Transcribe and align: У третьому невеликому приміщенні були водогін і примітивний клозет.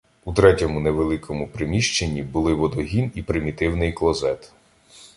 У 0.25 0.33
третьому 0.33 0.79
невеликому 0.79 1.47
приміщенні 1.47 2.23
були 2.23 2.53
водогін 2.53 3.11
і 3.15 3.21
примітивний 3.23 3.93
клозет. 3.93 4.51